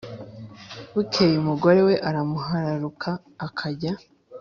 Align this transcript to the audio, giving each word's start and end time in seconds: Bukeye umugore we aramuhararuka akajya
Bukeye 0.93 1.35
umugore 1.41 1.79
we 1.87 1.95
aramuhararuka 2.09 3.09
akajya 3.47 3.93